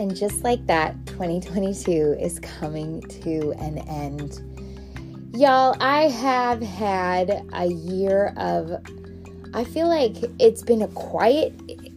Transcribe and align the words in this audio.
And 0.00 0.16
just 0.16 0.42
like 0.44 0.66
that, 0.66 0.96
2022 1.04 2.16
is 2.18 2.38
coming 2.38 3.02
to 3.02 3.52
an 3.58 3.76
end. 3.86 4.40
Y'all, 5.36 5.76
I 5.78 6.08
have 6.08 6.62
had 6.62 7.46
a 7.52 7.66
year 7.66 8.32
of 8.38 8.82
I 9.52 9.62
feel 9.62 9.88
like 9.88 10.16
it's 10.38 10.62
been 10.62 10.80
a 10.80 10.88
quiet 10.88 11.52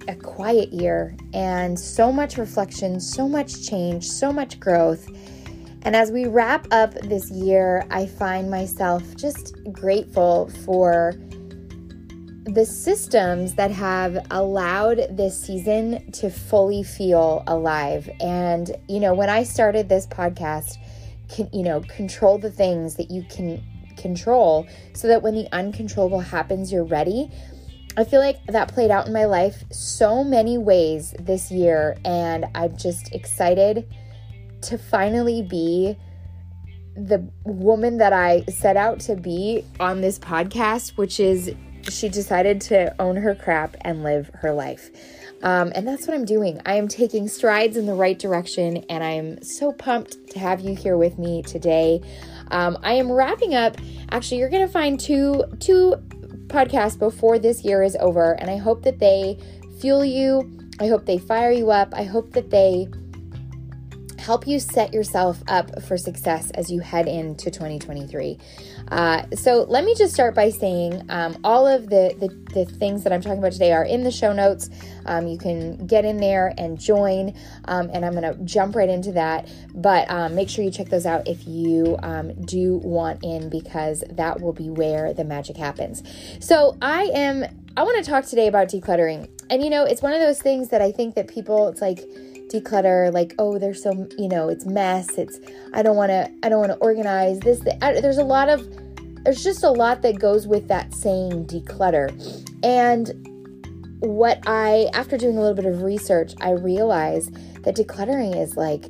a 0.09 0.15
quiet 0.15 0.73
year 0.73 1.15
and 1.33 1.79
so 1.79 2.11
much 2.11 2.37
reflection, 2.37 2.99
so 2.99 3.25
much 3.25 3.65
change, 3.65 4.09
so 4.09 4.33
much 4.33 4.59
growth. 4.59 5.07
And 5.83 5.95
as 5.95 6.11
we 6.11 6.25
wrap 6.25 6.67
up 6.71 6.93
this 6.95 7.31
year, 7.31 7.85
I 7.89 8.05
find 8.05 8.51
myself 8.51 9.15
just 9.15 9.55
grateful 9.71 10.49
for 10.65 11.13
the 12.45 12.65
systems 12.65 13.55
that 13.55 13.71
have 13.71 14.25
allowed 14.31 15.07
this 15.09 15.39
season 15.39 16.11
to 16.11 16.29
fully 16.29 16.83
feel 16.83 17.43
alive. 17.47 18.09
And, 18.19 18.69
you 18.89 18.99
know, 18.99 19.13
when 19.13 19.29
I 19.29 19.43
started 19.43 19.87
this 19.87 20.05
podcast, 20.07 20.77
can, 21.29 21.49
you 21.53 21.63
know, 21.63 21.81
control 21.81 22.37
the 22.37 22.51
things 22.51 22.95
that 22.95 23.09
you 23.09 23.23
can 23.29 23.63
control 23.95 24.67
so 24.93 25.07
that 25.07 25.21
when 25.21 25.35
the 25.35 25.47
uncontrollable 25.53 26.19
happens, 26.19 26.71
you're 26.71 26.83
ready. 26.83 27.31
I 27.95 28.03
feel 28.03 28.19
like 28.19 28.43
that 28.47 28.67
played 28.67 28.91
out 28.91 29.07
in 29.07 29.13
my 29.13 29.25
life 29.25 29.63
so 29.71 30.23
many 30.23 30.57
ways 30.57 31.13
this 31.19 31.51
year, 31.51 31.95
and 32.03 32.45
I'm 32.55 32.75
just 32.75 33.13
excited 33.13 33.87
to 34.63 34.77
finally 34.77 35.43
be 35.43 35.97
the 36.95 37.27
woman 37.45 37.97
that 37.97 38.11
I 38.11 38.43
set 38.45 38.77
out 38.77 38.99
to 39.01 39.15
be 39.15 39.63
on 39.79 40.01
this 40.01 40.19
podcast, 40.19 40.97
which 40.97 41.19
is 41.19 41.53
she 41.89 42.09
decided 42.09 42.61
to 42.61 42.93
own 43.01 43.15
her 43.17 43.35
crap 43.35 43.75
and 43.81 44.03
live 44.03 44.29
her 44.35 44.53
life. 44.53 44.89
Um, 45.43 45.73
and 45.75 45.85
that's 45.85 46.07
what 46.07 46.15
I'm 46.15 46.23
doing. 46.23 46.61
I 46.65 46.75
am 46.75 46.87
taking 46.87 47.27
strides 47.27 47.75
in 47.75 47.85
the 47.85 47.93
right 47.93 48.17
direction, 48.17 48.77
and 48.89 49.03
I 49.03 49.11
am 49.11 49.43
so 49.43 49.73
pumped 49.73 50.29
to 50.31 50.39
have 50.39 50.61
you 50.61 50.73
here 50.73 50.95
with 50.95 51.19
me 51.19 51.43
today. 51.43 52.01
Um, 52.51 52.77
I 52.81 52.93
am 52.93 53.11
wrapping 53.11 53.53
up. 53.53 53.77
Actually, 54.09 54.37
you're 54.37 54.49
to 54.49 54.67
find 54.67 54.99
two 54.99 55.43
two 55.59 55.95
podcasts 56.47 56.97
before 56.97 57.39
this 57.39 57.65
year 57.65 57.83
is 57.83 57.97
over, 57.99 58.33
and 58.39 58.49
I 58.49 58.57
hope 58.57 58.83
that 58.83 58.99
they 58.99 59.37
fuel 59.81 60.05
you. 60.05 60.49
I 60.79 60.87
hope 60.87 61.05
they 61.05 61.17
fire 61.17 61.51
you 61.51 61.71
up. 61.71 61.93
I 61.93 62.03
hope 62.03 62.31
that 62.33 62.49
they 62.49 62.87
help 64.17 64.47
you 64.47 64.57
set 64.57 64.93
yourself 64.93 65.43
up 65.47 65.83
for 65.83 65.97
success 65.97 66.49
as 66.51 66.71
you 66.71 66.79
head 66.79 67.07
into 67.09 67.51
2023. 67.51 68.39
Uh, 68.89 69.23
so 69.33 69.65
let 69.69 69.83
me 69.83 69.95
just 69.95 70.13
start 70.13 70.35
by 70.35 70.49
saying 70.49 71.03
um, 71.09 71.37
all 71.43 71.65
of 71.65 71.89
the, 71.89 72.15
the, 72.19 72.27
the 72.53 72.65
things 72.65 73.03
that 73.03 73.11
I'm 73.11 73.21
talking 73.21 73.39
about 73.39 73.53
today 73.53 73.71
are 73.71 73.83
in 73.83 74.03
the 74.03 74.11
show 74.11 74.33
notes. 74.33 74.69
Um, 75.05 75.27
you 75.27 75.37
can 75.37 75.87
get 75.87 76.05
in 76.05 76.17
there 76.17 76.53
and 76.57 76.79
join, 76.79 77.33
um, 77.65 77.89
and 77.93 78.05
I'm 78.05 78.13
going 78.13 78.31
to 78.31 78.39
jump 78.43 78.75
right 78.75 78.89
into 78.89 79.11
that. 79.13 79.49
But 79.73 80.09
um, 80.11 80.35
make 80.35 80.49
sure 80.49 80.63
you 80.63 80.71
check 80.71 80.89
those 80.89 81.05
out 81.05 81.27
if 81.27 81.47
you 81.47 81.97
um, 82.03 82.33
do 82.45 82.77
want 82.77 83.23
in, 83.23 83.49
because 83.49 84.03
that 84.11 84.41
will 84.41 84.53
be 84.53 84.69
where 84.69 85.13
the 85.13 85.23
magic 85.23 85.57
happens. 85.57 86.03
So 86.39 86.77
I 86.81 87.05
am. 87.13 87.45
I 87.75 87.81
want 87.81 88.03
to 88.03 88.09
talk 88.09 88.25
today 88.25 88.47
about 88.47 88.67
decluttering. 88.67 89.29
And 89.49 89.63
you 89.63 89.69
know, 89.71 89.83
it's 89.83 90.03
one 90.03 90.13
of 90.13 90.19
those 90.19 90.39
things 90.39 90.69
that 90.69 90.81
I 90.81 90.91
think 90.91 91.15
that 91.15 91.27
people, 91.27 91.67
it's 91.69 91.81
like, 91.81 92.05
declutter 92.53 93.11
like 93.11 93.33
oh 93.39 93.57
there's 93.57 93.81
so 93.81 94.07
you 94.17 94.27
know 94.27 94.47
it's 94.47 94.65
mess 94.65 95.17
it's 95.17 95.39
i 95.73 95.81
don't 95.81 95.95
want 95.95 96.09
to 96.09 96.29
i 96.43 96.49
don't 96.49 96.59
want 96.59 96.71
to 96.71 96.77
organize 96.77 97.39
this 97.39 97.61
I, 97.81 97.99
there's 97.99 98.17
a 98.17 98.23
lot 98.23 98.49
of 98.49 98.67
there's 99.23 99.43
just 99.43 99.63
a 99.63 99.71
lot 99.71 100.01
that 100.03 100.19
goes 100.19 100.47
with 100.47 100.67
that 100.67 100.93
saying 100.93 101.47
declutter 101.47 102.11
and 102.63 103.11
what 104.01 104.39
i 104.45 104.89
after 104.93 105.17
doing 105.17 105.37
a 105.37 105.41
little 105.41 105.55
bit 105.55 105.65
of 105.65 105.81
research 105.81 106.33
i 106.41 106.51
realized 106.51 107.33
that 107.63 107.75
decluttering 107.75 108.39
is 108.39 108.55
like 108.55 108.85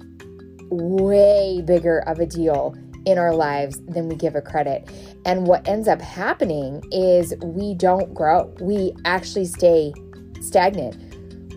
way 0.69 1.62
bigger 1.62 2.00
of 2.00 2.19
a 2.19 2.25
deal 2.25 2.75
in 3.06 3.18
our 3.18 3.34
lives 3.34 3.80
than 3.88 4.07
we 4.07 4.16
give 4.16 4.35
it 4.35 4.45
credit. 4.45 4.90
And 5.25 5.45
what 5.45 5.68
ends 5.68 5.88
up 5.88 6.01
happening 6.01 6.81
is 6.91 7.34
we 7.44 7.75
don't 7.75 8.13
grow. 8.13 8.53
We 8.62 8.94
actually 9.06 9.45
stay 9.45 9.94
stagnant 10.41 11.03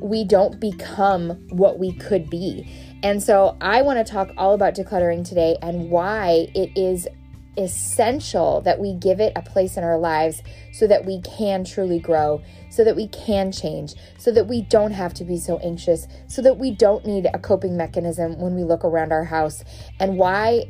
we 0.00 0.24
don't 0.24 0.60
become 0.60 1.30
what 1.50 1.78
we 1.78 1.92
could 1.92 2.28
be. 2.30 2.68
And 3.02 3.22
so 3.22 3.56
I 3.60 3.82
want 3.82 4.04
to 4.04 4.10
talk 4.10 4.30
all 4.36 4.54
about 4.54 4.74
decluttering 4.74 5.26
today 5.26 5.56
and 5.62 5.90
why 5.90 6.48
it 6.54 6.76
is 6.76 7.06
essential 7.58 8.60
that 8.62 8.78
we 8.78 8.94
give 8.94 9.20
it 9.20 9.32
a 9.34 9.42
place 9.42 9.76
in 9.76 9.84
our 9.84 9.98
lives 9.98 10.42
so 10.72 10.86
that 10.86 11.04
we 11.06 11.20
can 11.22 11.64
truly 11.64 11.98
grow, 11.98 12.42
so 12.70 12.84
that 12.84 12.94
we 12.96 13.08
can 13.08 13.50
change, 13.50 13.94
so 14.18 14.30
that 14.30 14.46
we 14.46 14.62
don't 14.62 14.92
have 14.92 15.14
to 15.14 15.24
be 15.24 15.38
so 15.38 15.58
anxious, 15.58 16.06
so 16.26 16.42
that 16.42 16.58
we 16.58 16.70
don't 16.70 17.06
need 17.06 17.26
a 17.32 17.38
coping 17.38 17.76
mechanism 17.76 18.38
when 18.38 18.54
we 18.54 18.62
look 18.62 18.84
around 18.84 19.12
our 19.12 19.24
house, 19.24 19.64
and 20.00 20.18
why 20.18 20.64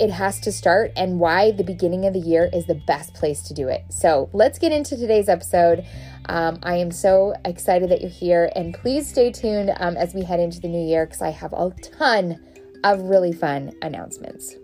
it 0.00 0.10
has 0.10 0.38
to 0.38 0.52
start 0.52 0.92
and 0.96 1.18
why 1.18 1.50
the 1.50 1.64
beginning 1.64 2.06
of 2.06 2.12
the 2.12 2.20
year 2.20 2.48
is 2.52 2.66
the 2.66 2.74
best 2.86 3.14
place 3.14 3.42
to 3.42 3.54
do 3.54 3.68
it. 3.68 3.82
So 3.88 4.30
let's 4.32 4.58
get 4.58 4.70
into 4.70 4.96
today's 4.96 5.28
episode. 5.28 5.84
Um, 6.28 6.58
I 6.62 6.76
am 6.76 6.90
so 6.90 7.34
excited 7.44 7.88
that 7.90 8.02
you're 8.02 8.10
here, 8.10 8.50
and 8.54 8.74
please 8.74 9.08
stay 9.08 9.32
tuned 9.32 9.72
um, 9.78 9.96
as 9.96 10.14
we 10.14 10.22
head 10.22 10.40
into 10.40 10.60
the 10.60 10.68
new 10.68 10.86
year 10.86 11.06
because 11.06 11.22
I 11.22 11.30
have 11.30 11.54
a 11.54 11.70
ton 11.80 12.38
of 12.84 13.00
really 13.02 13.32
fun 13.32 13.72
announcements. 13.80 14.54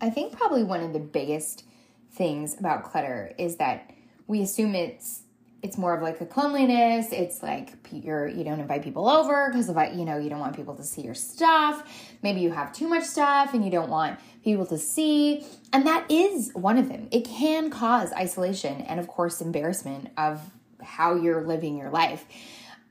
I 0.00 0.10
think 0.10 0.36
probably 0.36 0.64
one 0.64 0.80
of 0.80 0.92
the 0.92 0.98
biggest 0.98 1.64
things 2.12 2.58
about 2.58 2.84
clutter 2.84 3.32
is 3.38 3.56
that 3.56 3.90
we 4.26 4.40
assume 4.40 4.74
it's 4.74 5.23
it's 5.64 5.78
more 5.78 5.94
of 5.94 6.02
like 6.02 6.20
a 6.20 6.26
cleanliness. 6.26 7.10
It's 7.10 7.42
like 7.42 7.70
you're 7.90 8.28
you 8.28 8.44
don't 8.44 8.60
invite 8.60 8.82
people 8.84 9.08
over 9.08 9.48
because 9.50 9.70
of 9.70 9.76
you 9.96 10.04
know 10.04 10.18
you 10.18 10.28
don't 10.28 10.38
want 10.38 10.54
people 10.54 10.76
to 10.76 10.84
see 10.84 11.00
your 11.00 11.14
stuff. 11.14 11.82
Maybe 12.22 12.42
you 12.42 12.50
have 12.50 12.70
too 12.74 12.86
much 12.86 13.04
stuff 13.04 13.54
and 13.54 13.64
you 13.64 13.70
don't 13.70 13.88
want 13.88 14.20
people 14.44 14.66
to 14.66 14.76
see, 14.76 15.42
and 15.72 15.86
that 15.86 16.10
is 16.10 16.50
one 16.52 16.76
of 16.76 16.90
them. 16.90 17.08
It 17.10 17.24
can 17.24 17.70
cause 17.70 18.12
isolation 18.12 18.82
and 18.82 19.00
of 19.00 19.08
course 19.08 19.40
embarrassment 19.40 20.10
of 20.18 20.42
how 20.82 21.14
you're 21.14 21.42
living 21.42 21.78
your 21.78 21.88
life. 21.88 22.26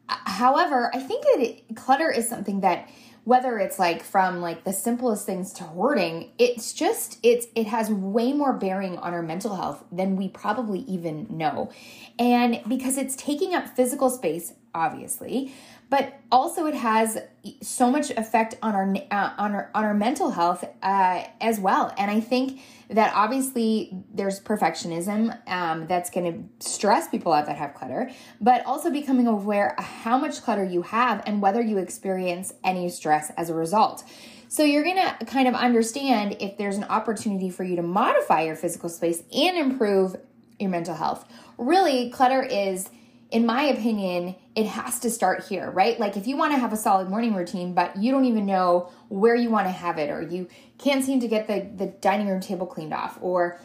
However, 0.08 0.90
I 0.96 1.00
think 1.00 1.26
that 1.26 1.42
it, 1.42 1.76
clutter 1.76 2.10
is 2.10 2.28
something 2.28 2.62
that 2.62 2.90
whether 3.26 3.58
it's 3.58 3.80
like 3.80 4.04
from 4.04 4.42
like 4.42 4.64
the 4.64 4.74
simplest 4.74 5.26
things 5.26 5.54
to 5.54 5.64
hoarding 5.64 6.32
it's 6.38 6.74
just 6.74 7.20
it's 7.24 7.48
it 7.56 7.68
has 7.68 7.90
way 7.90 8.34
more 8.34 8.54
bearing 8.54 8.98
on 8.98 9.14
our 9.14 9.22
mental 9.22 9.56
health 9.56 9.84
than 9.92 10.16
we 10.16 10.28
probably 10.28 10.80
even 10.80 11.28
know. 11.30 11.72
And 12.20 12.62
because 12.68 12.98
it's 12.98 13.16
taking 13.16 13.54
up 13.54 13.76
physical 13.76 14.10
space 14.10 14.54
obviously 14.76 15.54
but 15.94 16.20
also 16.32 16.66
it 16.66 16.74
has 16.74 17.20
so 17.62 17.92
much 17.92 18.10
effect 18.10 18.58
on 18.64 18.74
our 18.74 18.96
uh, 19.12 19.34
on 19.38 19.54
our 19.54 19.70
on 19.76 19.84
our 19.86 19.94
mental 19.94 20.32
health 20.32 20.64
uh, 20.82 21.24
as 21.40 21.60
well. 21.60 21.94
And 22.00 22.10
i 22.10 22.20
think 22.20 22.62
that 22.90 23.14
obviously 23.14 23.96
there's 24.12 24.40
perfectionism 24.40 25.38
um, 25.48 25.86
that's 25.86 26.10
going 26.10 26.26
to 26.34 26.68
stress 26.68 27.08
people 27.10 27.32
out 27.32 27.46
that 27.46 27.58
have 27.58 27.76
clutter 27.76 28.10
but 28.42 28.66
also 28.66 28.90
becoming 28.90 29.28
aware 29.28 29.76
how 29.78 30.18
much 30.18 30.42
clutter 30.42 30.64
you 30.64 30.82
have 30.82 31.22
and 31.28 31.44
whether 31.44 31.62
you 31.62 31.78
experience 31.78 32.54
any 32.64 32.90
stress 32.90 33.32
as 33.38 33.52
a 33.52 33.54
result. 33.54 34.04
So 34.48 34.64
you're 34.64 34.84
going 34.84 34.98
to 34.98 35.26
kind 35.26 35.48
of 35.48 35.54
understand 35.54 36.38
if 36.40 36.58
there's 36.58 36.78
an 36.78 36.86
opportunity 36.86 37.52
for 37.52 37.64
you 37.64 37.76
to 37.76 37.84
modify 37.84 38.42
your 38.42 38.56
physical 38.56 38.90
space 38.90 39.22
and 39.32 39.58
improve 39.58 40.16
your 40.60 40.72
mental 40.72 40.96
health. 40.96 41.24
Really 41.60 42.10
clutter 42.10 42.42
is 42.42 42.90
in 43.34 43.48
my 43.48 43.64
opinion, 43.64 44.36
it 44.56 44.68
has 44.68 45.00
to 45.00 45.10
start 45.10 45.48
here, 45.48 45.72
right? 45.72 46.00
Like 46.00 46.16
if 46.16 46.28
you 46.28 46.38
want 46.38 46.54
to 46.54 46.60
have 46.60 46.72
a 46.72 46.78
solid 46.78 47.10
morning 47.10 47.34
routine, 47.34 47.74
but 47.74 47.98
you 47.98 48.12
don't 48.12 48.26
even 48.26 48.46
know 48.46 48.92
where 49.10 49.34
you 49.34 49.50
want 49.50 49.66
to 49.66 49.72
have 49.72 49.98
it, 49.98 50.12
or 50.12 50.22
you 50.22 50.48
can't 50.78 51.04
seem 51.04 51.20
to 51.20 51.28
get 51.28 51.48
the, 51.48 51.68
the 51.76 51.88
dining 51.88 52.28
room 52.28 52.40
table 52.40 52.68
cleaned 52.68 52.94
off, 52.94 53.18
or 53.22 53.60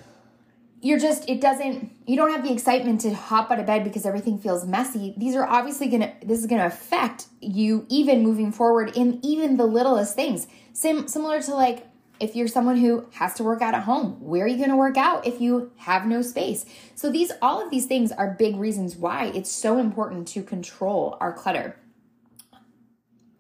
you're 0.81 0.99
just, 0.99 1.29
it 1.29 1.43
doesn't, 1.43 1.93
you 2.07 2.17
don't 2.17 2.31
have 2.31 2.43
the 2.43 2.51
excitement 2.51 3.03
to 3.03 3.13
hop 3.13 3.51
out 3.51 3.61
of 3.61 3.67
bed 3.67 3.85
because 3.85 4.07
everything 4.07 4.39
feels 4.39 4.65
messy. 4.65 5.13
These 5.19 5.37
are 5.37 5.47
obviously 5.47 5.89
gonna, 5.89 6.15
this 6.25 6.39
is 6.39 6.47
gonna 6.47 6.65
affect 6.65 7.27
you 7.43 7.85
even 7.91 8.23
moving 8.23 8.53
forward 8.53 8.97
in 8.97 9.21
even 9.23 9.59
the 9.59 9.67
littlest 9.67 10.15
things. 10.15 10.47
Sim- 10.73 11.09
similar 11.09 11.43
to 11.43 11.55
like 11.55 11.87
if 12.21 12.35
you're 12.35 12.49
someone 12.49 12.77
who 12.77 13.07
has 13.13 13.35
to 13.35 13.45
work 13.45 13.63
out 13.63 13.75
at 13.75 13.85
home, 13.85 14.21
where 14.21 14.45
are 14.45 14.49
you 14.49 14.57
going 14.57 14.71
to 14.71 14.77
work 14.77 14.97
out 14.97 15.27
if 15.27 15.41
you 15.41 15.73
have 15.77 16.07
no 16.07 16.23
space? 16.23 16.65
So 16.95 17.11
these 17.11 17.33
all 17.41 17.63
of 17.63 17.71
these 17.71 17.87
things 17.87 18.13
are 18.13 18.37
big 18.39 18.57
reasons 18.57 18.97
why 18.97 19.27
it's 19.35 19.51
so 19.51 19.79
important 19.79 20.29
to 20.29 20.43
control 20.43 21.17
our 21.21 21.33
clutter. 21.33 21.77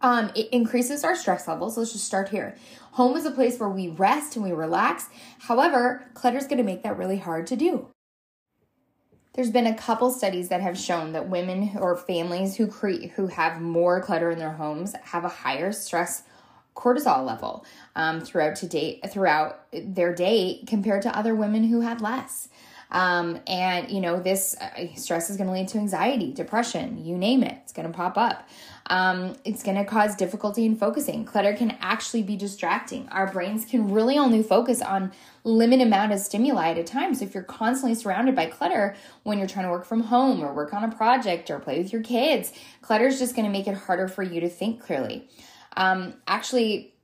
Um, 0.01 0.31
it 0.37 0.49
increases 0.51 1.03
our 1.03 1.17
stress 1.17 1.49
levels. 1.49 1.77
Let's 1.77 1.93
just 1.93 2.05
start 2.05 2.29
here. 2.29 2.57
Home 2.93 3.17
is 3.17 3.27
a 3.27 3.33
place 3.33 3.59
where 3.59 3.69
we 3.69 3.89
rest 3.89 4.37
and 4.37 4.45
we 4.45 4.53
relax. 4.53 5.09
However, 5.41 6.09
clutter 6.15 6.39
is 6.39 6.47
going 6.47 6.59
to 6.59 6.65
make 6.65 6.85
that 6.85 6.97
really 6.97 7.19
hard 7.19 7.47
to 7.49 7.57
do. 7.57 7.89
There's 9.35 9.51
been 9.51 9.67
a 9.67 9.75
couple 9.75 10.11
studies 10.11 10.49
that 10.49 10.61
have 10.61 10.79
shown 10.79 11.13
that 11.13 11.29
women 11.29 11.77
or 11.79 11.97
families 11.97 12.57
who 12.57 12.67
create 12.67 13.13
who 13.13 13.29
have 13.29 13.61
more 13.61 14.01
clutter 14.01 14.31
in 14.31 14.39
their 14.39 14.55
homes 14.55 14.95
have 15.05 15.25
a 15.25 15.29
higher 15.29 15.71
stress 15.71 16.25
cortisol 16.79 17.27
level 17.27 17.67
um, 17.97 18.21
throughout 18.21 18.55
to 18.57 18.67
date 18.67 19.05
throughout 19.11 19.61
their 19.73 20.15
day 20.15 20.63
compared 20.67 21.03
to 21.03 21.19
other 21.19 21.35
women 21.35 21.65
who 21.65 21.81
had 21.81 22.01
less. 22.01 22.49
Um, 22.91 23.41
and, 23.47 23.91
you 23.91 24.01
know, 24.01 24.19
this 24.19 24.57
uh, 24.57 24.87
stress 24.97 25.29
is 25.29 25.37
going 25.37 25.49
to 25.49 25.53
lead 25.53 25.69
to 25.69 25.79
anxiety, 25.79 26.33
depression, 26.33 27.05
you 27.05 27.19
name 27.19 27.43
it, 27.43 27.59
it's 27.63 27.73
going 27.73 27.87
to 27.87 27.95
pop 27.95 28.17
up. 28.17 28.49
Um, 28.87 29.37
it's 29.45 29.63
going 29.63 29.77
to 29.77 29.85
cause 29.85 30.17
difficulty 30.17 30.65
in 30.65 30.75
focusing. 30.75 31.27
Clutter 31.27 31.53
can 31.53 31.77
actually 31.81 32.23
be 32.23 32.37
distracting. 32.37 33.07
Our 33.11 33.31
brains 33.31 33.67
can 33.67 33.93
really 33.93 34.17
only 34.17 34.43
focus 34.43 34.81
on 34.81 35.13
limited 35.45 35.87
amount 35.87 36.13
of 36.13 36.21
stimuli 36.21 36.71
at 36.71 36.79
a 36.79 36.85
time. 36.85 37.15
So 37.15 37.27
if 37.27 37.35
you're 37.35 37.43
constantly 37.43 37.95
surrounded 37.95 38.35
by 38.35 38.47
clutter 38.47 38.97
when 39.25 39.37
you're 39.37 39.47
trying 39.47 39.67
to 39.67 39.71
work 39.71 39.85
from 39.85 40.05
home 40.05 40.43
or 40.43 40.55
work 40.55 40.73
on 40.73 40.85
a 40.85 40.91
project 40.91 41.51
or 41.51 41.59
play 41.59 41.79
with 41.83 41.93
your 41.93 42.03
kids, 42.03 42.55
clutter 42.81 43.07
is 43.07 43.19
just 43.19 43.37
going 43.37 43.45
to 43.45 43.53
make 43.53 43.67
it 43.67 43.75
harder 43.75 44.09
for 44.09 44.23
you 44.23 44.41
to 44.41 44.49
think 44.49 44.81
clearly. 44.81 45.29
Um, 45.77 46.15
actually, 46.27 46.95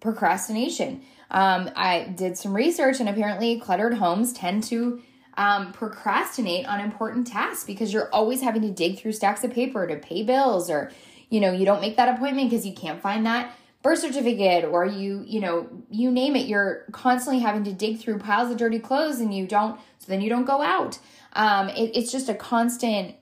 procrastination. 0.00 1.02
Um, 1.30 1.70
I 1.74 2.12
did 2.14 2.36
some 2.36 2.54
research, 2.54 3.00
and 3.00 3.08
apparently, 3.08 3.58
cluttered 3.58 3.94
homes 3.94 4.32
tend 4.32 4.64
to 4.64 5.00
um, 5.36 5.72
procrastinate 5.72 6.66
on 6.66 6.80
important 6.80 7.26
tasks 7.26 7.64
because 7.64 7.92
you're 7.92 8.10
always 8.10 8.42
having 8.42 8.62
to 8.62 8.70
dig 8.70 8.98
through 8.98 9.12
stacks 9.12 9.42
of 9.42 9.52
paper 9.52 9.86
to 9.86 9.96
pay 9.96 10.22
bills, 10.22 10.68
or 10.68 10.90
you 11.30 11.40
know, 11.40 11.50
you 11.52 11.64
don't 11.64 11.80
make 11.80 11.96
that 11.96 12.14
appointment 12.14 12.50
because 12.50 12.66
you 12.66 12.74
can't 12.74 13.00
find 13.00 13.24
that 13.24 13.56
birth 13.82 14.00
certificate, 14.00 14.64
or 14.64 14.84
you, 14.84 15.24
you 15.26 15.40
know, 15.40 15.68
you 15.90 16.10
name 16.10 16.36
it. 16.36 16.46
You're 16.46 16.84
constantly 16.92 17.42
having 17.42 17.64
to 17.64 17.72
dig 17.72 17.98
through 17.98 18.18
piles 18.18 18.50
of 18.50 18.58
dirty 18.58 18.78
clothes, 18.78 19.18
and 19.20 19.34
you 19.34 19.46
don't. 19.46 19.80
So 19.98 20.06
then 20.08 20.20
you 20.20 20.28
don't 20.28 20.44
go 20.44 20.60
out. 20.60 20.98
Um, 21.32 21.68
it, 21.70 21.96
it's 21.96 22.12
just 22.12 22.28
a 22.28 22.34
constant 22.34 23.14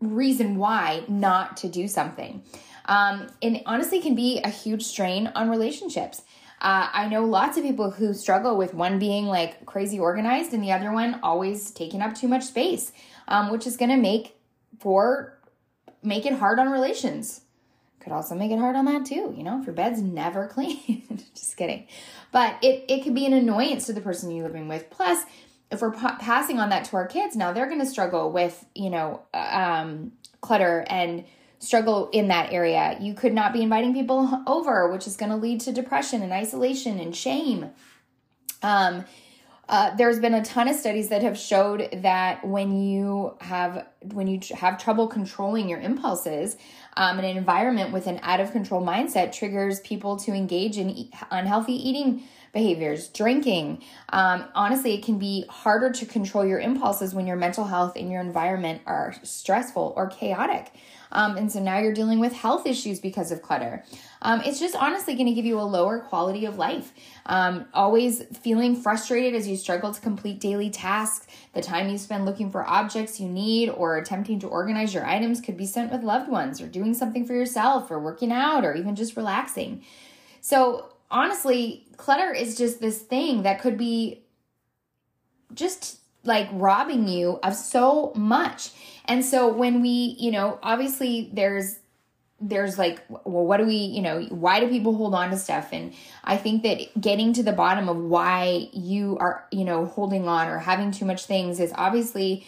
reason 0.00 0.56
why 0.56 1.02
not 1.08 1.58
to 1.58 1.68
do 1.68 1.88
something. 1.88 2.42
Um, 2.86 3.26
and 3.42 3.62
honestly, 3.66 4.00
can 4.00 4.14
be 4.14 4.40
a 4.42 4.48
huge 4.48 4.84
strain 4.84 5.28
on 5.34 5.50
relationships. 5.50 6.22
Uh, 6.60 6.88
I 6.92 7.08
know 7.08 7.24
lots 7.24 7.58
of 7.58 7.64
people 7.64 7.90
who 7.90 8.14
struggle 8.14 8.56
with 8.56 8.72
one 8.72 8.98
being 8.98 9.26
like 9.26 9.66
crazy 9.66 9.98
organized 9.98 10.54
and 10.54 10.62
the 10.62 10.72
other 10.72 10.90
one 10.90 11.20
always 11.22 11.70
taking 11.70 12.00
up 12.00 12.14
too 12.14 12.28
much 12.28 12.44
space, 12.44 12.92
um, 13.28 13.50
which 13.50 13.66
is 13.66 13.76
going 13.76 13.90
to 13.90 13.96
make 13.96 14.36
for 14.80 15.36
make 16.02 16.24
it 16.24 16.34
hard 16.34 16.58
on 16.58 16.70
relations. 16.70 17.42
Could 18.00 18.12
also 18.12 18.34
make 18.34 18.52
it 18.52 18.58
hard 18.58 18.76
on 18.76 18.84
that 18.86 19.04
too, 19.04 19.34
you 19.36 19.42
know, 19.42 19.60
if 19.60 19.66
your 19.66 19.74
bed's 19.74 20.00
never 20.00 20.46
clean. 20.52 21.02
Just 21.34 21.56
kidding. 21.56 21.86
But 22.32 22.56
it, 22.62 22.84
it 22.88 23.02
can 23.02 23.12
be 23.12 23.26
an 23.26 23.32
annoyance 23.32 23.86
to 23.86 23.92
the 23.92 24.00
person 24.00 24.30
you're 24.30 24.46
living 24.46 24.68
with. 24.68 24.88
Plus, 24.90 25.24
if 25.70 25.82
we're 25.82 25.92
pa- 25.92 26.16
passing 26.20 26.60
on 26.60 26.68
that 26.70 26.84
to 26.86 26.96
our 26.96 27.06
kids, 27.06 27.34
now 27.36 27.52
they're 27.52 27.66
going 27.66 27.80
to 27.80 27.86
struggle 27.86 28.30
with, 28.30 28.64
you 28.74 28.90
know, 28.90 29.22
um, 29.34 30.12
clutter 30.40 30.84
and 30.88 31.24
struggle 31.58 32.08
in 32.12 32.28
that 32.28 32.52
area. 32.52 32.96
You 33.00 33.14
could 33.14 33.32
not 33.32 33.52
be 33.52 33.62
inviting 33.62 33.94
people 33.94 34.42
over, 34.46 34.90
which 34.90 35.06
is 35.06 35.16
going 35.16 35.30
to 35.30 35.36
lead 35.36 35.60
to 35.62 35.72
depression 35.72 36.22
and 36.22 36.32
isolation 36.32 36.98
and 36.98 37.14
shame. 37.14 37.70
Um, 38.62 39.04
uh, 39.68 39.94
there's 39.96 40.20
been 40.20 40.34
a 40.34 40.44
ton 40.44 40.68
of 40.68 40.76
studies 40.76 41.08
that 41.08 41.22
have 41.22 41.36
showed 41.36 41.88
that 42.02 42.46
when 42.46 42.80
you 42.80 43.34
have 43.40 43.86
when 44.12 44.28
you 44.28 44.38
have 44.54 44.80
trouble 44.80 45.08
controlling 45.08 45.68
your 45.68 45.80
impulses, 45.80 46.56
um, 46.96 47.18
an 47.18 47.24
environment 47.24 47.92
with 47.92 48.06
an 48.06 48.20
out 48.22 48.38
of 48.38 48.52
control 48.52 48.84
mindset 48.84 49.32
triggers 49.32 49.80
people 49.80 50.16
to 50.18 50.32
engage 50.32 50.78
in 50.78 50.90
e- 50.90 51.10
unhealthy 51.32 51.72
eating 51.72 52.22
behaviors, 52.56 53.08
drinking. 53.08 53.84
Um, 54.08 54.46
honestly, 54.54 54.94
it 54.94 55.04
can 55.04 55.18
be 55.18 55.44
harder 55.50 55.90
to 55.92 56.06
control 56.06 56.44
your 56.44 56.58
impulses 56.58 57.14
when 57.14 57.26
your 57.26 57.36
mental 57.36 57.64
health 57.64 57.96
and 57.96 58.10
your 58.10 58.22
environment 58.22 58.80
are 58.86 59.14
stressful 59.22 59.92
or 59.94 60.08
chaotic. 60.08 60.72
Um, 61.12 61.36
and 61.36 61.52
so 61.52 61.60
now 61.60 61.78
you're 61.78 61.92
dealing 61.92 62.18
with 62.18 62.32
health 62.32 62.66
issues 62.66 62.98
because 62.98 63.30
of 63.30 63.42
clutter. 63.42 63.84
Um, 64.22 64.40
it's 64.40 64.58
just 64.58 64.74
honestly 64.74 65.14
going 65.14 65.26
to 65.26 65.34
give 65.34 65.44
you 65.44 65.60
a 65.60 65.62
lower 65.62 65.98
quality 66.00 66.46
of 66.46 66.56
life. 66.56 66.94
Um, 67.26 67.66
always 67.74 68.22
feeling 68.38 68.74
frustrated 68.74 69.34
as 69.34 69.46
you 69.46 69.56
struggle 69.56 69.92
to 69.92 70.00
complete 70.00 70.40
daily 70.40 70.70
tasks. 70.70 71.26
The 71.52 71.60
time 71.60 71.90
you 71.90 71.98
spend 71.98 72.24
looking 72.24 72.50
for 72.50 72.66
objects 72.66 73.20
you 73.20 73.28
need 73.28 73.68
or 73.68 73.98
attempting 73.98 74.40
to 74.40 74.48
organize 74.48 74.94
your 74.94 75.04
items 75.04 75.42
could 75.42 75.58
be 75.58 75.66
spent 75.66 75.92
with 75.92 76.02
loved 76.02 76.30
ones 76.30 76.62
or 76.62 76.66
doing 76.66 76.94
something 76.94 77.26
for 77.26 77.34
yourself 77.34 77.90
or 77.90 78.00
working 78.00 78.32
out 78.32 78.64
or 78.64 78.74
even 78.74 78.96
just 78.96 79.14
relaxing. 79.14 79.84
So, 80.40 80.90
honestly, 81.10 81.86
clutter 81.96 82.32
is 82.32 82.56
just 82.56 82.80
this 82.80 82.98
thing 83.00 83.42
that 83.42 83.60
could 83.60 83.78
be 83.78 84.22
just 85.54 85.98
like 86.24 86.48
robbing 86.52 87.08
you 87.08 87.38
of 87.42 87.54
so 87.54 88.12
much. 88.14 88.70
And 89.04 89.24
so 89.24 89.52
when 89.52 89.80
we, 89.80 90.16
you 90.18 90.30
know, 90.30 90.58
obviously 90.62 91.30
there's 91.32 91.76
there's 92.38 92.76
like 92.78 93.02
well 93.08 93.46
what 93.46 93.56
do 93.56 93.64
we 93.64 93.76
you 93.76 94.02
know 94.02 94.20
why 94.24 94.60
do 94.60 94.68
people 94.68 94.94
hold 94.94 95.14
on 95.14 95.30
to 95.30 95.38
stuff 95.38 95.70
and 95.72 95.94
i 96.22 96.36
think 96.36 96.62
that 96.62 97.00
getting 97.00 97.32
to 97.32 97.42
the 97.42 97.52
bottom 97.52 97.88
of 97.88 97.96
why 97.96 98.68
you 98.74 99.16
are 99.18 99.46
you 99.50 99.64
know 99.64 99.86
holding 99.86 100.28
on 100.28 100.46
or 100.46 100.58
having 100.58 100.90
too 100.90 101.06
much 101.06 101.24
things 101.24 101.58
is 101.58 101.72
obviously 101.76 102.46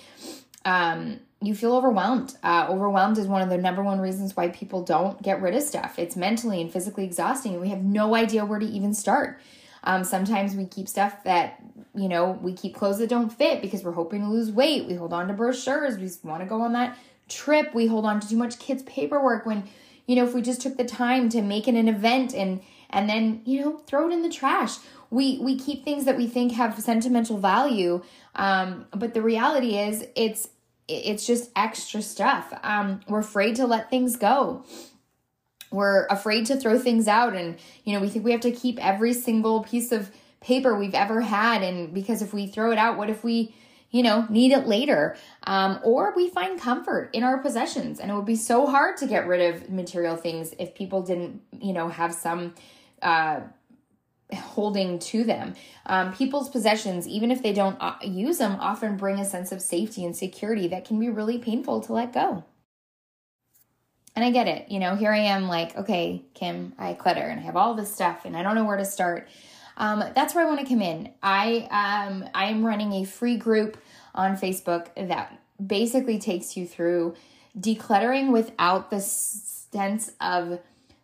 um 0.66 1.19
you 1.40 1.55
feel 1.55 1.75
overwhelmed 1.75 2.37
uh, 2.43 2.67
overwhelmed 2.69 3.19
is 3.19 3.26
one 3.26 3.43
of 3.43 3.49
the 3.49 3.58
number 3.58 3.82
one 3.82 4.00
reasons 4.00 4.37
why 4.37 4.49
people 4.49 4.82
don't 4.82 5.23
get 5.23 5.40
rid 5.40 5.55
of 5.55 5.62
stuff 5.62 5.99
it's 5.99 6.17
mentally 6.17 6.61
and 6.61 6.73
physically 6.73 7.05
exhausting 7.05 7.52
and 7.52 7.61
we 7.61 7.69
have 7.69 7.82
no 7.82 8.14
idea 8.14 8.44
where 8.44 8.58
to 8.58 8.67
even 8.67 8.93
start 8.93 9.40
um, 9.85 10.02
sometimes 10.02 10.56
we 10.56 10.67
keep 10.67 10.88
stuff 10.88 11.23
that 11.25 11.62
you 11.99 12.08
know, 12.08 12.38
we 12.43 12.52
keep 12.52 12.75
clothes 12.75 12.99
that 12.99 13.08
don't 13.08 13.31
fit 13.31 13.61
because 13.61 13.82
we're 13.82 13.93
hoping 13.93 14.23
to 14.23 14.29
lose 14.29 14.50
weight. 14.50 14.87
We 14.87 14.94
hold 14.94 15.12
on 15.12 15.29
to 15.29 15.35
brochures. 15.35 15.99
We 15.99 16.29
want 16.29 16.43
to 16.43 16.49
go 16.49 16.62
on 16.62 16.73
that 16.75 16.96
trip. 17.29 17.75
We 17.75 17.87
hold 17.87 18.05
on 18.05 18.20
to 18.20 18.29
too 18.29 18.37
much 18.37 18.58
kids' 18.58 18.82
paperwork 18.85 19.44
when, 19.44 19.64
you 20.06 20.17
know, 20.17 20.25
if 20.25 20.35
we 20.35 20.40
just 20.40 20.61
took 20.61 20.76
the 20.76 20.85
time 20.85 21.29
to 21.31 21.43
make 21.43 21.67
it 21.69 21.75
an 21.75 21.88
event 21.88 22.35
and 22.35 22.61
and 22.90 23.06
then, 23.06 23.43
you 23.44 23.61
know, 23.61 23.76
throw 23.87 24.08
it 24.08 24.12
in 24.12 24.23
the 24.23 24.31
trash. 24.31 24.76
We 25.11 25.38
we 25.38 25.58
keep 25.58 25.85
things 25.85 26.05
that 26.05 26.17
we 26.17 26.26
think 26.26 26.52
have 26.52 26.79
sentimental 26.79 27.38
value. 27.38 28.02
Um, 28.35 28.87
but 28.93 29.14
the 29.14 29.23
reality 29.23 29.76
is 29.76 30.06
it's 30.14 30.49
it's 30.88 31.26
just 31.26 31.50
extra 31.55 32.02
stuff. 32.02 32.52
Um, 32.62 33.00
we're 33.06 33.20
afraid 33.20 33.56
to 33.56 33.67
let 33.67 33.90
things 33.90 34.17
go 34.17 34.64
we're 35.70 36.06
afraid 36.06 36.46
to 36.46 36.56
throw 36.56 36.79
things 36.79 37.06
out 37.06 37.37
and 37.37 37.58
you 37.85 37.93
know 37.93 38.00
we 38.00 38.08
think 38.08 38.25
we 38.25 38.32
have 38.32 38.40
to 38.40 38.50
keep 38.50 38.82
every 38.82 39.12
single 39.12 39.62
piece 39.62 39.93
of 39.93 40.11
paper 40.40 40.79
we've 40.79 40.94
ever 40.94 41.20
had. 41.20 41.62
And 41.62 41.93
because 41.93 42.23
if 42.23 42.32
we 42.32 42.46
throw 42.46 42.70
it 42.70 42.79
out, 42.79 42.96
what 42.96 43.11
if 43.11 43.25
we, 43.25 43.55
you 43.90 44.02
know, 44.02 44.26
need 44.29 44.52
it 44.52 44.67
later? 44.67 45.17
Um, 45.44 45.81
or 45.82 46.12
we 46.14 46.29
find 46.29 46.61
comfort 46.61 47.11
in 47.12 47.23
our 47.23 47.38
possessions. 47.38 48.00
And 48.00 48.11
it 48.11 48.14
would 48.14 48.26
be 48.26 48.37
so 48.37 48.67
hard 48.67 48.96
to 48.99 49.06
get 49.06 49.26
rid 49.26 49.55
of 49.55 49.70
material 49.70 50.17
things 50.17 50.55
if 50.58 50.75
people 50.75 51.02
didn't, 51.02 51.40
you 51.61 51.73
know, 51.73 51.88
have 51.88 52.14
some, 52.14 52.55
uh, 53.02 53.40
holding 54.34 54.98
to 54.98 55.25
them. 55.25 55.54
Um, 55.86 56.12
people's 56.12 56.48
possessions, 56.48 57.06
even 57.08 57.30
if 57.30 57.42
they 57.42 57.52
don't 57.52 57.76
uh, 57.80 57.94
use 58.02 58.38
them, 58.38 58.56
often 58.61 58.97
bring 58.97 59.18
a 59.18 59.25
sense 59.25 59.52
of 59.52 59.62
safety 59.62 60.04
and 60.04 60.16
security 60.16 60.68
that 60.68 60.85
can 60.85 60.99
be 60.99 61.08
really 61.08 61.38
painful 61.38 61.80
to 61.82 61.92
let 61.92 62.12
go. 62.12 62.44
And 64.14 64.25
I 64.25 64.30
get 64.30 64.49
it. 64.49 64.70
You 64.70 64.80
know, 64.80 64.97
here 64.97 65.12
I 65.12 65.18
am 65.18 65.47
like, 65.49 65.76
okay, 65.76 66.25
Kim, 66.35 66.73
I 66.78 66.94
clutter 66.94 67.23
and 67.23 67.38
I 67.38 67.44
have 67.44 67.56
all 67.56 67.75
this 67.75 67.92
stuff 67.92 68.25
and 68.25 68.37
I 68.37 68.42
don't 68.42 68.56
know 68.56 68.64
where 68.64 68.76
to 68.76 68.85
start 68.85 69.28
um, 69.78 70.04
that's 70.14 70.35
where 70.35 70.44
I 70.44 70.49
want 70.49 70.61
to 70.61 70.66
come 70.66 70.82
in. 70.82 71.12
I 71.23 71.68
um, 71.70 72.28
I 72.35 72.47
am 72.47 72.66
running 72.66 72.92
a 72.94 73.04
free 73.04 73.37
group 73.37 73.78
on 74.14 74.37
Facebook 74.37 74.88
that 74.97 75.40
basically 75.64 76.18
takes 76.18 76.56
you 76.56 76.66
through 76.66 77.14
decluttering 77.58 78.32
without 78.32 78.90
the 78.90 79.00
sense 79.00 80.11
of 80.20 80.58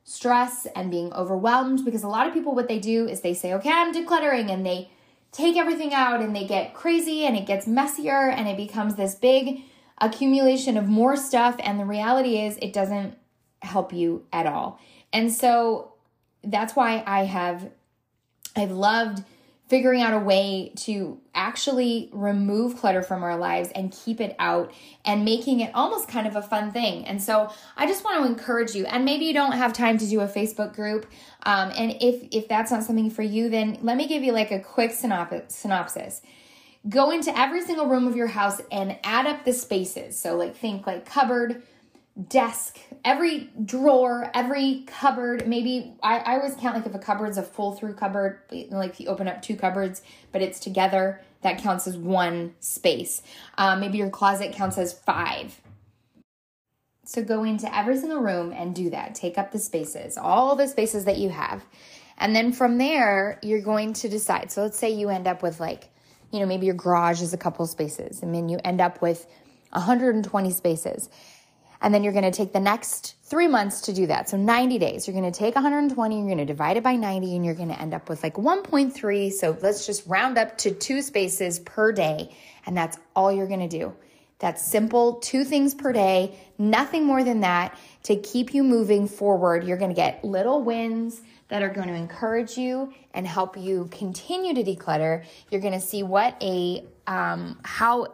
stress 0.04 0.66
and 0.76 0.90
being 0.90 1.12
overwhelmed 1.12 1.84
because 1.84 2.02
a 2.02 2.08
lot 2.08 2.26
of 2.26 2.34
people 2.34 2.54
what 2.54 2.68
they 2.68 2.78
do 2.78 3.08
is 3.08 3.22
they 3.22 3.34
say 3.34 3.54
okay 3.54 3.70
i'm 3.72 3.92
decluttering 3.92 4.50
and 4.50 4.64
they 4.64 4.90
take 5.32 5.56
everything 5.56 5.92
out 5.92 6.20
and 6.20 6.34
they 6.36 6.46
get 6.46 6.74
crazy 6.74 7.24
and 7.24 7.36
it 7.36 7.46
gets 7.46 7.66
messier 7.66 8.28
and 8.28 8.46
it 8.46 8.56
becomes 8.56 8.94
this 8.94 9.14
big 9.14 9.62
accumulation 9.98 10.76
of 10.76 10.88
more 10.88 11.16
stuff. 11.16 11.56
And 11.58 11.78
the 11.78 11.84
reality 11.84 12.38
is 12.40 12.56
it 12.58 12.72
doesn't 12.72 13.16
help 13.62 13.92
you 13.92 14.24
at 14.32 14.46
all. 14.46 14.78
And 15.12 15.32
so 15.32 15.92
that's 16.46 16.76
why 16.76 17.02
i 17.06 17.24
have 17.24 17.70
I've 18.54 18.70
loved 18.70 19.24
figuring 19.74 20.02
out 20.02 20.14
a 20.14 20.18
way 20.20 20.70
to 20.76 21.20
actually 21.34 22.08
remove 22.12 22.78
clutter 22.78 23.02
from 23.02 23.24
our 23.24 23.36
lives 23.36 23.70
and 23.74 23.90
keep 23.90 24.20
it 24.20 24.36
out 24.38 24.72
and 25.04 25.24
making 25.24 25.58
it 25.58 25.68
almost 25.74 26.06
kind 26.06 26.28
of 26.28 26.36
a 26.36 26.42
fun 26.42 26.70
thing. 26.70 27.04
And 27.06 27.20
so 27.20 27.50
I 27.76 27.88
just 27.88 28.04
want 28.04 28.22
to 28.22 28.30
encourage 28.30 28.76
you. 28.76 28.86
And 28.86 29.04
maybe 29.04 29.24
you 29.24 29.34
don't 29.34 29.50
have 29.50 29.72
time 29.72 29.98
to 29.98 30.06
do 30.06 30.20
a 30.20 30.28
Facebook 30.28 30.76
group. 30.76 31.10
Um, 31.44 31.72
and 31.76 31.96
if 32.00 32.22
if 32.30 32.46
that's 32.46 32.70
not 32.70 32.84
something 32.84 33.10
for 33.10 33.22
you, 33.22 33.48
then 33.48 33.78
let 33.82 33.96
me 33.96 34.06
give 34.06 34.22
you 34.22 34.30
like 34.30 34.52
a 34.52 34.60
quick 34.60 34.92
synopsis. 34.92 36.22
Go 36.88 37.10
into 37.10 37.36
every 37.36 37.62
single 37.62 37.88
room 37.88 38.06
of 38.06 38.14
your 38.14 38.28
house 38.28 38.60
and 38.70 38.96
add 39.02 39.26
up 39.26 39.44
the 39.44 39.52
spaces. 39.52 40.16
So 40.16 40.36
like 40.36 40.54
think 40.54 40.86
like 40.86 41.04
cupboard, 41.04 41.64
desk, 42.28 42.78
every 43.04 43.50
drawer, 43.64 44.30
every 44.34 44.84
cupboard. 44.86 45.48
Maybe 45.48 45.94
I, 46.02 46.18
I 46.18 46.36
always 46.36 46.54
count 46.54 46.76
like 46.76 46.86
if 46.86 46.94
a 46.94 46.98
cupboard's 46.98 47.38
a 47.38 47.42
full 47.42 47.72
through 47.72 47.94
cupboard, 47.94 48.40
like 48.70 48.90
if 48.92 49.00
you 49.00 49.08
open 49.08 49.26
up 49.26 49.42
two 49.42 49.56
cupboards, 49.56 50.02
but 50.30 50.40
it's 50.40 50.60
together, 50.60 51.20
that 51.42 51.58
counts 51.58 51.86
as 51.86 51.96
one 51.96 52.54
space. 52.60 53.22
Um, 53.58 53.80
maybe 53.80 53.98
your 53.98 54.10
closet 54.10 54.52
counts 54.52 54.78
as 54.78 54.92
five. 54.92 55.60
So 57.04 57.22
go 57.22 57.44
into 57.44 57.74
every 57.76 57.96
single 57.96 58.20
room 58.20 58.52
and 58.52 58.74
do 58.74 58.90
that. 58.90 59.14
Take 59.14 59.36
up 59.36 59.52
the 59.52 59.58
spaces, 59.58 60.16
all 60.16 60.56
the 60.56 60.68
spaces 60.68 61.04
that 61.04 61.18
you 61.18 61.30
have. 61.30 61.64
And 62.16 62.34
then 62.34 62.52
from 62.52 62.78
there, 62.78 63.40
you're 63.42 63.60
going 63.60 63.92
to 63.94 64.08
decide. 64.08 64.52
So 64.52 64.62
let's 64.62 64.78
say 64.78 64.90
you 64.90 65.10
end 65.10 65.26
up 65.26 65.42
with 65.42 65.60
like, 65.60 65.90
you 66.30 66.40
know, 66.40 66.46
maybe 66.46 66.66
your 66.66 66.76
garage 66.76 67.20
is 67.20 67.34
a 67.34 67.36
couple 67.36 67.66
spaces 67.66 68.22
and 68.22 68.34
then 68.34 68.48
you 68.48 68.58
end 68.64 68.80
up 68.80 69.02
with 69.02 69.26
120 69.72 70.50
spaces. 70.52 71.08
And 71.80 71.92
then 71.92 72.02
you're 72.02 72.12
going 72.12 72.24
to 72.24 72.30
take 72.30 72.52
the 72.52 72.60
next 72.60 73.16
three 73.24 73.48
months 73.48 73.82
to 73.82 73.92
do 73.92 74.06
that. 74.06 74.28
So 74.28 74.36
90 74.36 74.78
days. 74.78 75.06
You're 75.06 75.18
going 75.18 75.30
to 75.30 75.38
take 75.38 75.54
120, 75.54 76.16
you're 76.16 76.26
going 76.26 76.38
to 76.38 76.44
divide 76.44 76.76
it 76.76 76.82
by 76.82 76.96
90, 76.96 77.36
and 77.36 77.44
you're 77.44 77.54
going 77.54 77.68
to 77.68 77.80
end 77.80 77.94
up 77.94 78.08
with 78.08 78.22
like 78.22 78.34
1.3. 78.34 79.32
So 79.32 79.56
let's 79.60 79.86
just 79.86 80.06
round 80.06 80.38
up 80.38 80.56
to 80.58 80.70
two 80.70 81.02
spaces 81.02 81.58
per 81.58 81.92
day. 81.92 82.34
And 82.66 82.76
that's 82.76 82.98
all 83.14 83.32
you're 83.32 83.48
going 83.48 83.68
to 83.68 83.78
do. 83.78 83.94
That's 84.38 84.62
simple, 84.62 85.14
two 85.14 85.44
things 85.44 85.74
per 85.74 85.92
day, 85.92 86.36
nothing 86.58 87.04
more 87.04 87.24
than 87.24 87.40
that 87.40 87.78
to 88.04 88.16
keep 88.16 88.52
you 88.52 88.62
moving 88.62 89.08
forward. 89.08 89.64
You're 89.64 89.78
going 89.78 89.90
to 89.90 89.96
get 89.96 90.24
little 90.24 90.62
wins 90.62 91.22
that 91.48 91.62
are 91.62 91.68
going 91.68 91.88
to 91.88 91.94
encourage 91.94 92.58
you 92.58 92.92
and 93.14 93.26
help 93.26 93.56
you 93.56 93.88
continue 93.90 94.54
to 94.54 94.64
declutter. 94.64 95.24
You're 95.50 95.60
going 95.60 95.74
to 95.74 95.80
see 95.80 96.02
what 96.02 96.36
a 96.42 96.84
um, 97.06 97.58
how 97.62 98.08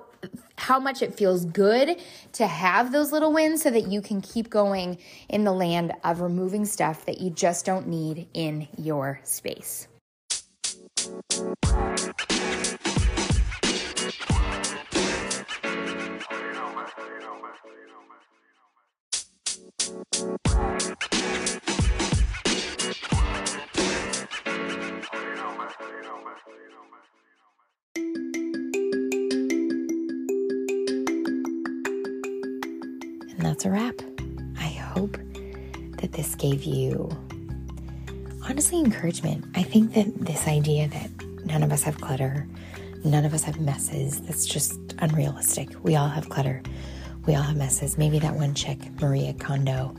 how 0.56 0.78
much 0.78 1.02
it 1.02 1.14
feels 1.14 1.44
good 1.46 2.00
to 2.32 2.46
have 2.46 2.92
those 2.92 3.12
little 3.12 3.32
wins 3.32 3.62
so 3.62 3.70
that 3.70 3.88
you 3.88 4.02
can 4.02 4.20
keep 4.20 4.50
going 4.50 4.98
in 5.28 5.44
the 5.44 5.52
land 5.52 5.92
of 6.04 6.20
removing 6.20 6.64
stuff 6.64 7.06
that 7.06 7.20
you 7.20 7.30
just 7.30 7.64
don't 7.64 7.86
need 7.86 8.28
in 8.34 8.68
your 8.76 9.20
space. 9.24 9.88
That's 33.60 33.66
a 33.66 33.70
wrap. 33.70 34.00
I 34.58 34.68
hope 34.68 35.18
that 36.00 36.12
this 36.12 36.34
gave 36.34 36.62
you, 36.62 37.10
honestly, 38.48 38.80
encouragement. 38.80 39.44
I 39.54 39.62
think 39.62 39.92
that 39.92 40.24
this 40.24 40.48
idea 40.48 40.88
that 40.88 41.10
none 41.44 41.62
of 41.62 41.70
us 41.70 41.82
have 41.82 42.00
clutter, 42.00 42.48
none 43.04 43.26
of 43.26 43.34
us 43.34 43.42
have 43.42 43.60
messes, 43.60 44.22
that's 44.22 44.46
just 44.46 44.80
unrealistic. 45.00 45.68
We 45.82 45.94
all 45.94 46.08
have 46.08 46.30
clutter, 46.30 46.62
we 47.26 47.34
all 47.34 47.42
have 47.42 47.56
messes. 47.56 47.98
Maybe 47.98 48.18
that 48.20 48.34
one 48.34 48.54
chick, 48.54 48.78
Maria 48.98 49.34
Kondo, 49.34 49.94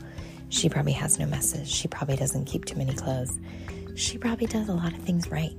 she 0.48 0.68
probably 0.68 0.94
has 0.94 1.20
no 1.20 1.26
messes. 1.26 1.70
She 1.70 1.86
probably 1.86 2.16
doesn't 2.16 2.46
keep 2.46 2.64
too 2.64 2.76
many 2.76 2.94
clothes. 2.94 3.38
She 3.94 4.18
probably 4.18 4.48
does 4.48 4.70
a 4.70 4.74
lot 4.74 4.92
of 4.92 4.98
things 5.04 5.30
right. 5.30 5.54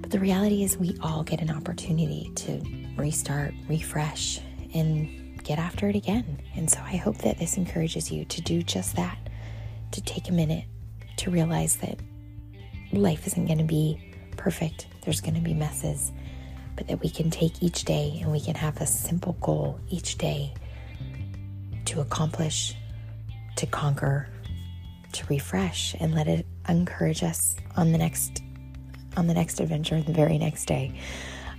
But 0.00 0.10
the 0.10 0.18
reality 0.18 0.64
is, 0.64 0.78
we 0.78 0.96
all 1.02 1.24
get 1.24 1.42
an 1.42 1.50
opportunity 1.50 2.32
to 2.36 2.62
restart, 2.96 3.52
refresh, 3.68 4.40
and 4.72 5.21
get 5.44 5.58
after 5.58 5.88
it 5.88 5.96
again. 5.96 6.40
And 6.54 6.70
so 6.70 6.80
I 6.80 6.96
hope 6.96 7.18
that 7.18 7.38
this 7.38 7.56
encourages 7.56 8.10
you 8.10 8.24
to 8.26 8.40
do 8.40 8.62
just 8.62 8.96
that, 8.96 9.18
to 9.92 10.00
take 10.02 10.28
a 10.28 10.32
minute 10.32 10.64
to 11.18 11.30
realize 11.30 11.76
that 11.76 11.98
life 12.92 13.26
isn't 13.26 13.46
going 13.46 13.58
to 13.58 13.64
be 13.64 13.98
perfect, 14.36 14.86
there's 15.02 15.20
going 15.20 15.34
to 15.34 15.40
be 15.40 15.54
messes, 15.54 16.12
but 16.76 16.88
that 16.88 17.00
we 17.00 17.08
can 17.08 17.30
take 17.30 17.62
each 17.62 17.84
day 17.84 18.18
and 18.22 18.32
we 18.32 18.40
can 18.40 18.54
have 18.54 18.80
a 18.80 18.86
simple 18.86 19.34
goal 19.40 19.78
each 19.88 20.18
day 20.18 20.52
to 21.84 22.00
accomplish, 22.00 22.74
to 23.56 23.66
conquer, 23.66 24.28
to 25.12 25.26
refresh 25.26 25.94
and 26.00 26.14
let 26.14 26.26
it 26.26 26.46
encourage 26.68 27.22
us 27.22 27.56
on 27.76 27.92
the 27.92 27.98
next 27.98 28.42
on 29.16 29.26
the 29.26 29.34
next 29.34 29.60
adventure 29.60 30.00
the 30.00 30.12
very 30.12 30.38
next 30.38 30.64
day. 30.64 30.94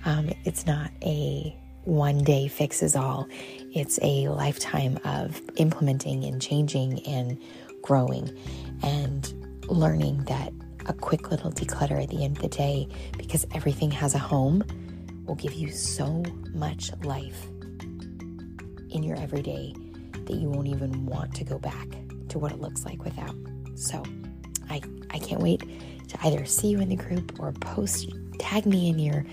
Um, 0.04 0.30
it's 0.44 0.66
not 0.66 0.90
a 1.02 1.56
one 1.84 2.18
day 2.18 2.48
fixes 2.48 2.96
all. 2.96 3.28
It's 3.72 3.98
a 4.02 4.28
lifetime 4.28 4.98
of 5.04 5.40
implementing 5.56 6.24
and 6.24 6.40
changing 6.40 7.04
and 7.06 7.38
growing 7.82 8.36
and 8.82 9.32
learning 9.68 10.24
that 10.24 10.52
a 10.86 10.92
quick 10.92 11.30
little 11.30 11.50
declutter 11.50 12.02
at 12.02 12.10
the 12.10 12.24
end 12.24 12.36
of 12.36 12.42
the 12.42 12.48
day, 12.48 12.88
because 13.16 13.46
everything 13.54 13.90
has 13.90 14.14
a 14.14 14.18
home, 14.18 14.62
will 15.24 15.34
give 15.34 15.54
you 15.54 15.70
so 15.70 16.22
much 16.52 16.90
life 17.02 17.46
in 18.90 19.02
your 19.02 19.16
everyday 19.16 19.74
that 20.26 20.34
you 20.34 20.48
won't 20.48 20.68
even 20.68 21.06
want 21.06 21.34
to 21.34 21.44
go 21.44 21.58
back 21.58 21.88
to 22.28 22.38
what 22.38 22.52
it 22.52 22.60
looks 22.60 22.84
like 22.84 23.02
without. 23.04 23.34
So 23.74 24.02
I, 24.68 24.82
I 25.10 25.18
can't 25.18 25.40
wait 25.40 25.62
to 26.08 26.18
either 26.26 26.44
see 26.44 26.68
you 26.68 26.80
in 26.80 26.90
the 26.90 26.96
group 26.96 27.38
or 27.40 27.52
post, 27.52 28.12
tag 28.38 28.66
me 28.66 28.88
in 28.88 28.98
your 28.98 29.24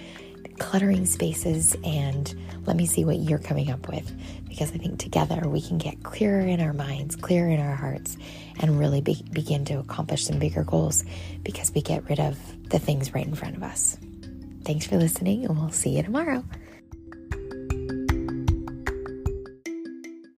cluttering 0.60 1.06
spaces 1.06 1.76
and 1.84 2.36
let 2.66 2.76
me 2.76 2.86
see 2.86 3.04
what 3.06 3.18
you're 3.18 3.40
coming 3.40 3.72
up 3.72 3.88
with 3.88 4.12
because 4.48 4.72
I 4.74 4.78
think 4.78 5.00
together 5.00 5.48
we 5.48 5.62
can 5.62 5.78
get 5.78 6.04
clearer 6.04 6.42
in 6.42 6.60
our 6.60 6.74
minds, 6.74 7.16
clearer 7.16 7.50
in 7.50 7.60
our 7.60 7.76
hearts, 7.76 8.18
and 8.60 8.78
really 8.78 9.02
be- 9.02 9.26
begin 9.32 9.66
to 9.66 9.80
accomplish 9.80 10.26
some 10.26 10.40
bigger 10.40 10.64
goals 10.64 11.04
because 11.44 11.74
we 11.74 11.82
get 11.82 12.08
rid 12.10 12.20
of 12.20 12.38
the 12.70 12.78
things 12.78 13.14
right 13.14 13.26
in 13.26 13.34
front 13.34 13.56
of 13.56 13.64
us. 13.64 13.98
Thanks 14.66 14.86
for 14.86 14.98
listening, 14.98 15.46
and 15.46 15.58
we'll 15.58 15.72
see 15.72 15.92
you 15.92 16.04
tomorrow. 16.04 16.44